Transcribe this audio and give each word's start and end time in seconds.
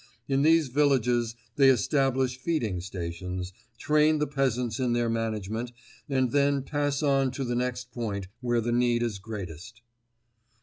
In 0.27 0.41
these 0.41 0.69
villages 0.69 1.35
they 1.57 1.69
establish 1.69 2.35
feeding 2.39 2.79
stations, 2.81 3.53
train 3.77 4.17
the 4.17 4.25
peasants 4.25 4.79
in 4.79 4.93
their 4.93 5.11
management 5.11 5.71
and 6.09 6.31
then 6.31 6.63
pass 6.63 7.03
on 7.03 7.29
to 7.33 7.43
the 7.43 7.53
next 7.53 7.91
point 7.91 8.27
where 8.39 8.61
the 8.61 8.71
need 8.71 9.03
is 9.03 9.19
greatest. 9.19 9.83